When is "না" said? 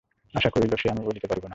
1.43-1.49